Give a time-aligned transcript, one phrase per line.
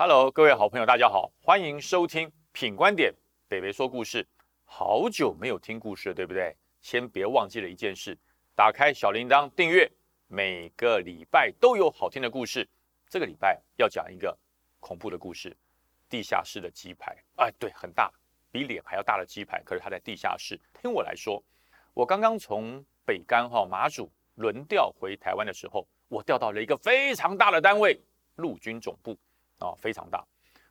[0.00, 3.12] Hello，各位好朋友，大家好，欢迎收听品观点，
[3.48, 4.24] 北北说故事。
[4.64, 6.56] 好久没有听故事了，对不对？
[6.80, 8.16] 先别忘记了一件事，
[8.54, 9.90] 打开小铃铛订阅，
[10.28, 12.64] 每个礼拜都有好听的故事。
[13.08, 14.38] 这个礼拜要讲一个
[14.78, 15.56] 恐怖的故事，
[16.08, 17.16] 地下室的鸡排。
[17.34, 18.08] 哎，对，很大，
[18.52, 20.56] 比脸还要大的鸡排，可是它在地下室。
[20.80, 21.42] 听我来说，
[21.92, 28.00] 我刚刚从北干哈马祖轮调回台湾的时候，我调到了一个非常大的单位——
[28.38, 29.18] 陆军总部。
[29.58, 30.24] 啊，非常大。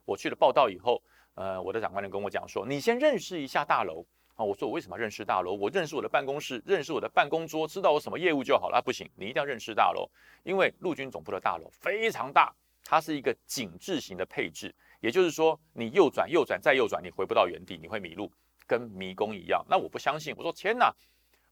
[0.05, 1.01] 我去了报道以后，
[1.35, 4.05] 呃，我的长官就跟我讲说：“你先认识一下大楼
[4.35, 5.53] 啊。”我说：“我为什么认识大楼？
[5.53, 10.09] 我认识我的办公室，认识我的办公桌，知道我什么业务就好了。”不行，你一定要认识大楼，
[10.43, 18.31] 因为陆军总部的大楼非常大，它是一个井字型的配置，也就是说，你右转、右转再右转，你回不到原地，你会迷路，
[18.65, 19.65] 跟迷宫一样。
[19.69, 20.93] 那我不相信，我说：“天哪，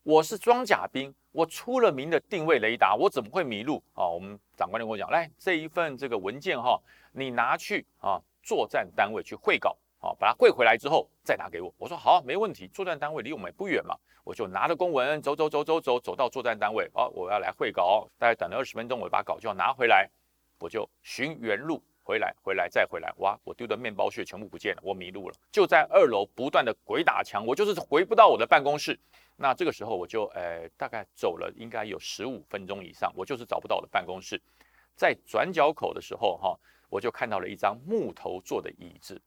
[0.06, 6.80] 我是装甲兵，我出了名的定位雷达，我怎么会迷路啊？”我们长官就跟我讲：“来，这一份这个文件哈。”
[7.10, 11.74] 你拿去啊，作战单位去汇稿啊，把它汇回来之后再拿给我。
[11.76, 12.68] 我说好，没问题。
[12.68, 16.88] 作战单位离我们也不远嘛，我就拿着公文走走走走走走到作战单位。
[16.94, 20.08] 哦，我要来汇稿，大概等了二十分钟，我把稿就要拿回来，
[20.60, 23.12] 我就寻原路回来，回来再回来。
[23.16, 28.96] 哇，我丢的面包屑全部不见了，我迷路了，就在二楼不断的鬼打墙，我就是回不到我的办公室。
[29.34, 34.40] 那这个时候我就呃大概走了应该有十五分钟以上，我就是找不到我的办公室。
[34.94, 36.56] 在转角口的时候哈。
[36.88, 39.20] 我就看到了一张木头做的椅子，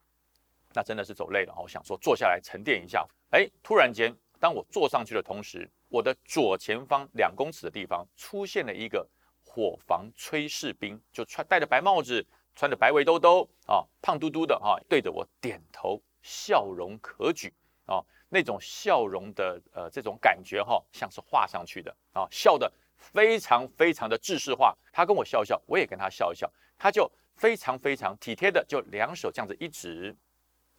[0.73, 3.05] 那真的是走累了，我想说坐下来沉淀一下。
[3.31, 9.05] 哎，突然间，当我坐上去的同时，我的左前方两公尺的地方出现了一个
[9.44, 17.52] 伙房炊事兵，就穿戴着白帽子，穿着白围兜兜啊，胖嘟嘟的啊，对着我点头，笑容可掬
[17.86, 24.78] 啊，那种笑容的呃这种感觉哈，像是画上去的啊，笑的非常非常的制式化。
[24.91, 27.12] 他跟我笑笑，我也跟他笑一笑，他就。
[27.40, 30.13] 非常非常体贴的，就两手这样子一指，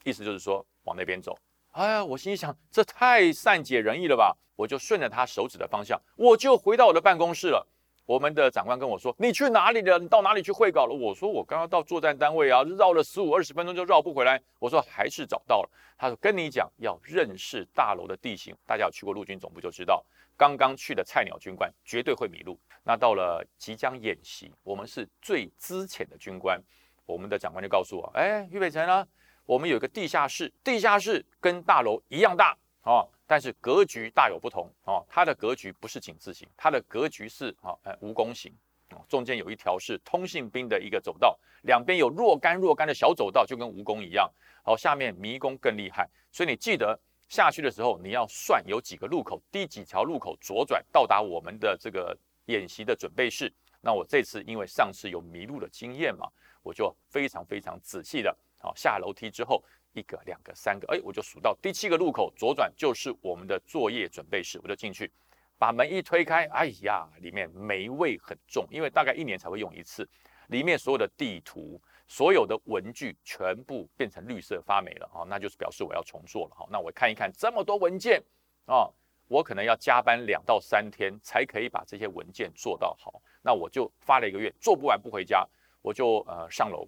[0.04, 1.34] 意思就是说往那边走。
[1.70, 4.36] 哎呀，我心想这太善解人意了吧！
[4.56, 7.66] 我就顺着他手指的方向，我就回到我的办公室了。
[8.10, 9.96] 我们的长官跟我说：“你去哪里了？
[9.96, 20.04] 你到哪里去会稿了？”我说：“我刚刚到作战单位啊，绕了十五二十分钟就绕不回来。”我说：“还是找到了。”他说：“跟你讲，要认识大楼的地形，大家有去过陆军总部就知道。”
[20.36, 22.58] 刚刚去的菜鸟军官绝对会迷路。
[22.82, 26.60] 那到了即将演习，我们是最资浅的军官，
[27.06, 29.06] 我们的长官就告诉我：“哎，俞北辰啊，
[29.46, 35.00] 我们有个地下室，地下室跟大楼一样大啊，但是格局大有不同啊。
[35.08, 38.52] 它的格局不是井字形，它的格局是啊，呃，蜈蚣形
[38.88, 44.28] 啊，中间有一条是通信兵的一个走道，两边有若干若干的小走道，就跟蜈蚣一样。
[44.64, 46.98] 好，下面迷宫更厉害，所以你记得。”
[47.30, 53.54] 下去的时候，你要算有几个路口，第几条路口左转到达我们的这个演习的准备室。
[53.80, 56.26] 那我这次因为上次有迷路的经验嘛，
[56.60, 65.10] 我就非常非常仔细的，好下楼梯之后，一个、两个、三个，哎，我就数到第七个路口左转就是我们的作业准备室，我就进去，
[65.58, 70.08] 把门一推开，哎呀，里面霉味很重，因为大概一年才会用一次，
[70.48, 71.80] 里面所有的地图。
[72.12, 76.66] 所有的文具全部变成绿色发霉了啊，那就是表示我要重做了哈。
[76.68, 78.20] 那我看一看这么多文件
[78.66, 78.90] 啊，
[79.28, 83.22] 我可能要加班两到三天才可以把这些文件做到好。
[83.42, 85.48] 那我就发了一个月，做不完不回家，
[85.82, 86.84] 我就呃上楼，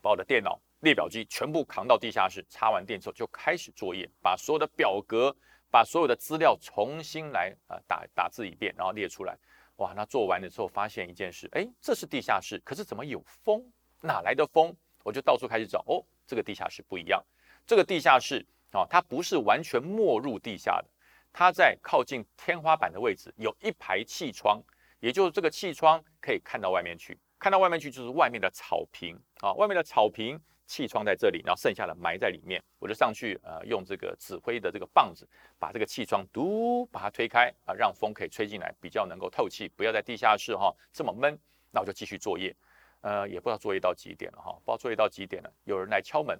[0.00, 5.34] 把我的电脑列表机全部扛到地下室，插完电之后就开始作业，把所有的表格、
[5.70, 9.36] 把所有的资料重新来呃打打字一遍，然后列出来。
[9.76, 13.64] 哇，那做完的时候发现一件事，哎，这是地下室，可是怎么有风？
[14.00, 14.74] 哪来的风？
[15.02, 15.84] 我就到处开始找。
[15.86, 17.24] 哦，这个地下室不一样。
[17.66, 20.88] 这个地下室啊，它不是完全没入地下的，
[21.32, 24.62] 它在靠近天花板的位置有一排气窗，
[25.00, 27.18] 也就是这个气窗可以看到外面去。
[27.38, 32.62] 看到外面去就是外面的草坪啊，外面的草坪，气窗在这里，然后剩下的埋在里面。
[32.78, 35.26] 我就上去呃，用这个指挥的这个棒子，
[35.58, 41.36] 把这个气窗嘟把它推开啊，让风可以吹进来，比较能够透气，不要在地下室哈这么闷。
[41.72, 42.54] 那我就继续作业。
[43.00, 45.52] 呃，也不知道作业到几点了哈，不知道作业到几点了。
[45.64, 46.38] 有人来敲门，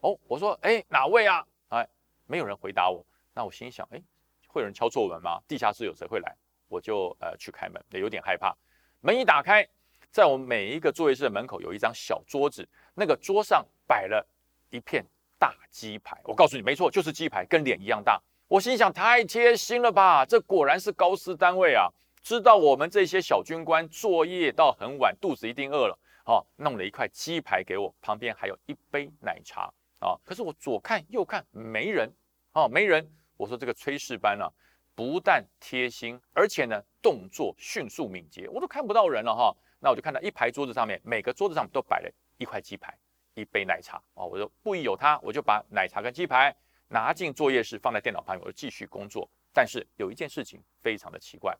[0.00, 1.46] 哦，我说，哎，哪位啊？
[1.68, 1.86] 哎，
[2.26, 3.06] 没有人回答我。
[3.32, 4.02] 那我心想，哎，
[4.48, 5.40] 会有人敲错门吗？
[5.46, 6.34] 地下室有谁会来？
[6.68, 8.56] 我就呃去开门，也有点害怕。
[9.00, 9.68] 门一打开，
[10.16, 14.26] 在我们每一个作业室的门口有一张小桌子，那个桌上摆了
[14.70, 15.04] 一片
[15.38, 16.18] 大鸡排。
[16.24, 18.18] 我告诉你，没错，就是鸡排，跟脸一样大。
[18.48, 20.24] 我心想，太贴心了吧？
[20.24, 21.90] 这果然是高斯单位啊。
[22.22, 32.10] 知道我们这些小军官作业到很晚，肚子一定饿了，哦，弄了一块鸡排给我，旁边还有一杯奶茶，啊，可是我左看右看没人，
[32.54, 33.06] 哦，没人。
[33.36, 34.48] 我说这个炊事班啊，
[34.94, 39.54] 不但贴心，而且呢动作迅速敏捷，我都看不到人了哈。
[39.86, 42.92] 那我就看到一排桌子上面，每个桌子上都摆了一块鸡排，
[43.34, 44.26] 一杯奶茶哦。
[44.26, 46.52] 我就不疑有他，我就把奶茶跟鸡排
[46.88, 49.30] 拿进作业室，放在电脑旁，我就继续工作。
[49.52, 51.56] 但是有一件事情非常的奇怪，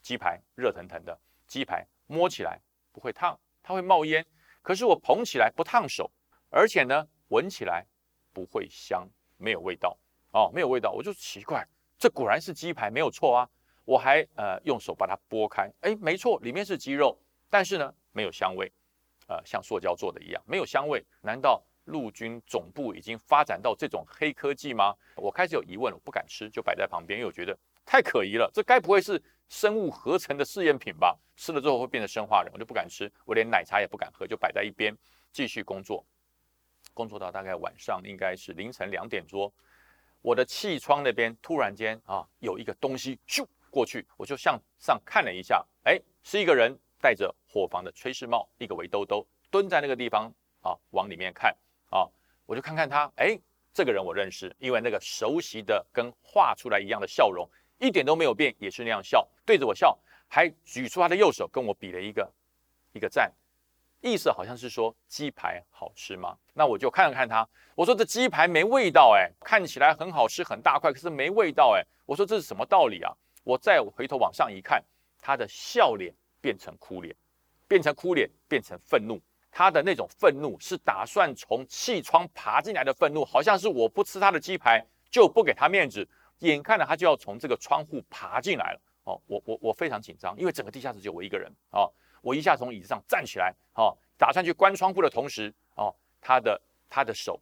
[0.00, 1.18] 鸡排热腾腾的，
[1.48, 2.60] 鸡排摸起来
[2.92, 4.24] 不会烫，它会冒烟。
[4.62, 6.08] 可是我捧起来不烫手，
[6.50, 7.84] 而且呢，闻起来
[8.32, 9.04] 不会香，
[9.36, 9.98] 没有味道
[10.30, 11.66] 哦，没有味道，我就奇怪，
[11.98, 13.50] 这果然是鸡排，没有错啊。
[13.84, 17.18] 我还呃用手把它剥开，哎，没错，里面是鸡肉，
[17.50, 18.70] 但是呢没有香味，
[19.26, 21.04] 呃，像塑胶做的一样，没有香味。
[21.22, 24.94] 难道陆军总部已经发展到这种黑科技吗？
[25.16, 31.18] 我开始有疑问了，我不敢吃，就摆在旁边，因为我觉得太可疑了，这该不会是生物合成的试验品吧？
[31.36, 34.96] 吃了之后会变成生化人，我就不敢吃，我连奶茶也不敢喝，就摆在一边
[35.32, 36.04] 继续工作。
[36.92, 39.52] 工作到大概晚上应该是凌晨两点多，
[40.20, 43.46] 我的气窗那边突然间啊有一个东西咻。
[43.70, 51.56] 过去我就向上看了一下，哎，是一个人戴着伙房的炊事帽，一个围兜兜，蹲在那个地方啊，往里面看
[51.90, 52.06] 啊，
[52.46, 53.38] 我就看看他，哎，
[53.72, 57.48] 这个人我认识，因为那个熟悉的跟画出来一样的笑容，
[57.78, 59.96] 一点都没有变，也是那样笑，对着我笑，
[60.28, 62.32] 还举出他的右手跟我比了一个
[62.92, 63.32] 一个赞，
[64.00, 66.36] 意思好像是说鸡排好吃吗？
[66.52, 73.14] 那我就看了看他，我说这鸡排没味道，哎，看起来很好吃，很大块，可是没味道，哎，我说这是什么道理啊？
[73.44, 74.84] 我再回头往上一看，
[75.22, 77.14] 他的笑脸变成哭脸，
[77.66, 79.20] 变成哭脸，变成愤怒。
[79.50, 86.08] 他的那种愤怒是打算从气窗爬进来的愤怒，好像是我不吃他的鸡排就不给他面子。
[86.40, 91.92] 眼看着他就要从这个窗户爬进来了，哦，我我我非常紧张，因为整个地下室只有我一个人哦。
[92.20, 97.40] 我一下从椅子上站起来，哦，打算去关窗户的同时，哦，他的他的手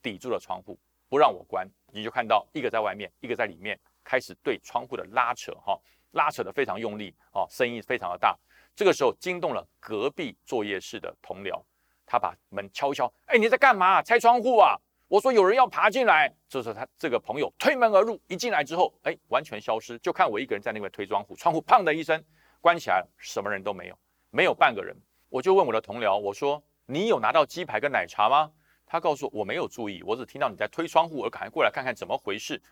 [0.00, 1.68] 抵住了窗户，不让我关。
[1.92, 3.78] 你就看到一个在外面，一个在里面。
[4.04, 5.80] 开始对窗户的拉扯，哈，
[6.12, 8.38] 拉扯的非常用力，哦，声音非常的大。
[8.74, 11.62] 这个时候惊动了隔壁作业室的同僚，
[12.06, 14.02] 他把门敲敲，哎，你在干嘛？
[14.02, 14.74] 拆窗户啊？
[15.08, 16.32] 我说有人要爬进来。
[16.48, 22.22] 这时候他这个朋友推门而入，一进来之后，哎，完全消失，就看我一个人在那边推窗户，窗户砰的一声
[22.62, 23.98] 关起来，什么人都没有，
[24.30, 24.96] 没有半个人。
[25.28, 28.50] 我就问我的同僚，我说你有拿到鸡排跟奶茶吗？
[28.86, 32.62] 他告诉我我没有注意，我只听到你在推窗户，我赶快过来看看怎么回事。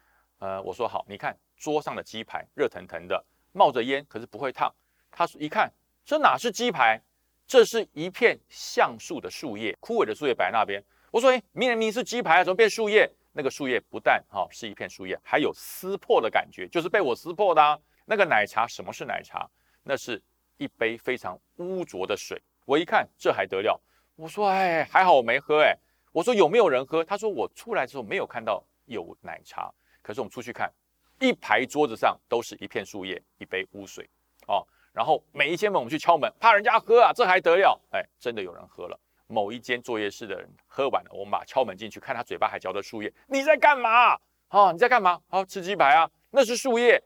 [0.41, 4.75] 呃，我说好，你看桌上的鸡排热腾腾的，冒着烟，可是不会烫。
[5.11, 5.71] 他说一看，
[6.05, 7.01] 这哪是鸡排，
[7.47, 10.83] 这是一片橡树的树叶，枯萎的树叶摆那边。
[11.11, 13.11] 我说，哎，明明是鸡排啊，怎么变树叶？
[13.33, 17.79] 那个树叶不但哈是一片树叶，还有撕破的感觉，就是被我撕破的啊。
[18.07, 19.49] 那个奶茶，什么是奶茶？
[19.83, 20.21] 那是
[20.57, 22.43] 一杯非常污浊的水。
[22.65, 23.79] 我一看，这还得了？
[24.17, 25.77] 我说，哎，还好我没喝，哎，
[26.13, 27.05] 我说有没有人喝？
[27.05, 29.71] 他说我出来之后没有看到有奶茶。
[30.03, 30.73] 可是我们出去看，
[31.19, 34.09] 一排桌子上都是一片树叶，一杯污水，
[34.47, 37.81] 哦，然后每一间门我们去敲门，怕人家喝啊，这还得了？
[37.93, 38.99] 哎，真的有人喝了。
[39.27, 44.19] 某一间作业室的人喝完了，我们把敲门进去，看他嘴巴还嚼着树叶，你在干嘛？
[44.49, 45.21] 啊，你在干嘛？
[45.29, 46.11] 好吃鸡排啊？
[46.31, 47.01] 那是树叶，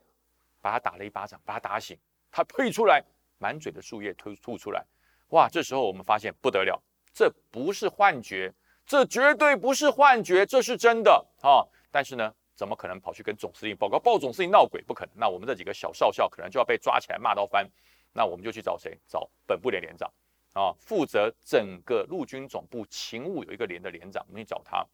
[0.63, 1.99] 把他打了一巴掌，把他打醒，
[2.31, 3.05] 他退出来，
[3.39, 4.83] 满嘴的树叶吐吐出来。
[5.29, 6.83] 哇，这时候我们发现不得了，
[7.13, 8.51] 这不是幻觉，
[8.87, 11.61] 这绝对不是幻觉，这是真的啊！
[11.91, 12.33] 但是呢？
[12.55, 13.99] 怎么可能跑去跟总司令报告？
[13.99, 15.15] 报总司令闹鬼不可能。
[15.17, 17.69] 那我们这几个小少校可能就要被抓起来骂到翻。
[18.13, 18.97] 那我们就去找谁？
[19.09, 20.09] 找本部连连长
[20.53, 24.25] 啊，负责整个陆军总部勤务有一个连的连长。
[24.29, 24.87] 我们去找他，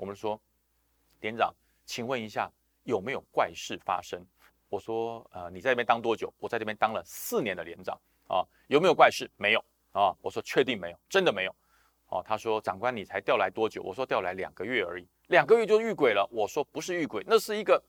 [0.00, 0.40] 我们说
[1.20, 1.54] 连长，
[1.84, 2.50] 请问一下
[2.84, 4.24] 有没有怪事发生？
[4.70, 6.32] 我说呃，你在这边当多久？
[6.38, 7.94] 我在这边当了四年的连长
[8.26, 9.30] 啊，有没有怪事？
[9.36, 10.16] 没有啊。
[10.22, 11.54] 我说确定没有，真的没有。
[12.12, 13.82] 哦，他说长官你才调来多久？
[13.82, 15.08] 我说调来两个月而已。
[15.28, 17.82] 两个月就遇鬼了，我说不是遇鬼，那是一个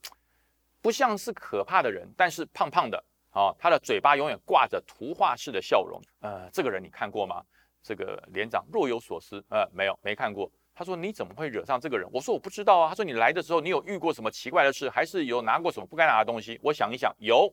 [0.80, 6.00] 不像是可怕的人，但是胖胖的啊，他的嘴巴永远挂着图画式的笑容。
[6.20, 7.44] 呃，这个人你看过吗？
[7.82, 10.50] 这个连长若有所思，呃，没有，没看过。
[10.74, 12.08] 他说你怎么会惹上这个人？
[12.10, 12.88] 我说我不知道啊。
[12.88, 16.58] 他说你来的时候你有遇过什么奇怪的事，还是有拿过什么不该拿的东西？
[16.62, 17.52] 我想一想，有。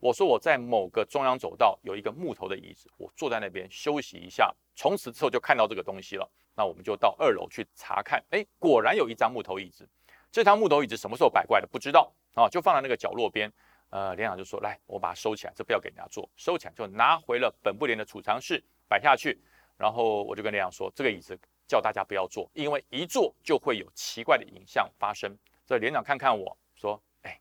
[0.00, 6.28] 我说我在某个中央走道有一个木头的椅子，我坐在那边休息一下，从此之后就看到这个东西了。
[6.56, 9.88] 那我们就到二楼去查看，哎，果然有一张木头椅子。
[10.32, 13.52] 这张木头椅子什么时候摆过来的不知道啊，就放在那个角落边。
[13.90, 19.38] 呃，连长就说：“来，我把它收起来，这不要给人家坐，收起来就拿回了本部连的储藏室摆下去。”
[19.76, 27.40] 然后我就跟连长说：“这个椅子叫大家不要坐，因为一坐就会有奇怪的影像发生。”这连长看看我说：“哎，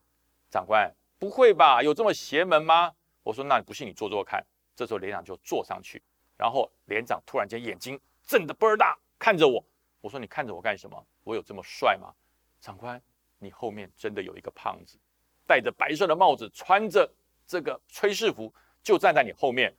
[0.50, 1.84] 长官。”不会吧？
[1.84, 2.92] 有这么邪门吗？
[3.24, 4.44] 我说，那你不信你坐坐看。
[4.74, 6.02] 这时候连长就坐上去，
[6.38, 9.62] 然后连长突然间眼睛睁得倍儿大，看着我。
[10.00, 11.06] 我说，你看着我干什么？
[11.26, 12.14] 我有这么帅吗？
[12.62, 13.00] 长官，
[13.38, 14.98] 你后面真的有一个胖子，
[15.46, 17.08] 戴着白色的帽子，穿着
[17.46, 19.76] 这个炊事服，就站在你后面。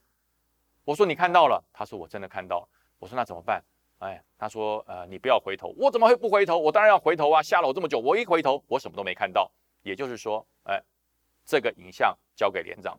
[0.85, 2.69] 我说你看到了，他说我真的看到了。
[2.99, 3.65] 我说那怎么办？
[4.01, 6.59] 哎，他说呃你不要回头，我怎么会不回头？
[6.59, 7.43] 我当然要回头啊！
[7.43, 9.51] 吓了我这么久，我一回头我什么都没看到。
[9.83, 10.79] 也就是说，哎，
[11.51, 12.97] 这个影像交给连长，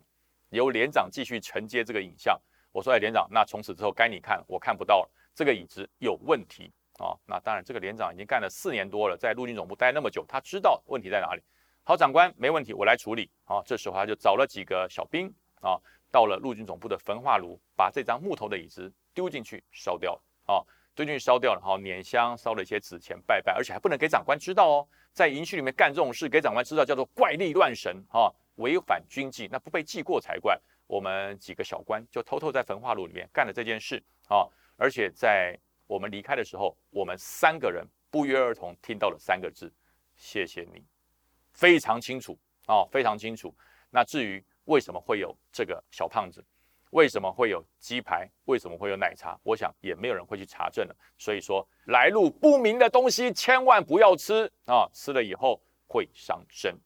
[0.50, 2.38] 由连长继续承接这个影像。
[2.74, 7.16] 我说哎连长，那从此之后该你看，我看不到了，这个椅子有问题啊。
[7.26, 11.42] 那当然这个连长已经干了四年多了，在陆军总部待那么久，他知道问题在哪里。
[11.84, 13.32] 好，长官没问题，我来处理。
[13.46, 15.80] 啊，这时候他就找了几个小兵啊，
[16.12, 20.22] 到了陆军总部的焚化炉，把这张木头的椅子丢进去烧掉了。
[20.54, 20.60] 啊，
[20.94, 21.62] 丢进去烧掉了。
[21.62, 24.88] 好，捻香烧了一些纸钱拜拜，而且还不能给长官知道哦。
[25.14, 30.60] 在营区里面干这种事，给长官知道叫做怪力乱神啊，违反军纪，那不被记过才怪。
[30.88, 39.74] 我们几个小官就偷偷在焚化炉里面干了这件事啊，而且在我们离开的时候，我们三个人不约而同听到了三个字：
[40.16, 40.84] 谢谢你。
[41.54, 43.56] 非常清楚啊，非常清楚。
[43.90, 46.44] 那至于为什么会有这个小胖子，
[46.92, 50.96] 为什么会有鸡排，为什么会有奶茶，我想也没有人会去查证了。
[51.18, 56.78] 所以说，来路不明的东西千万不要吃啊，吃了以后会伤身。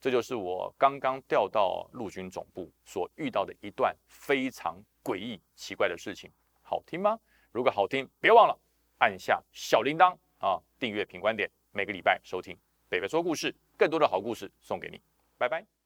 [0.00, 6.30] 这就是我刚刚调到陆军总部所遇到的一段非常诡异奇怪的事情。
[6.62, 7.18] 好听吗？
[7.50, 8.58] 如果好听，别忘了
[8.98, 12.56] 按下小铃铛啊，订阅品观点，每个礼拜收听。
[12.88, 15.00] 北北说故事，更多的好故事送给你，
[15.36, 15.77] 拜拜。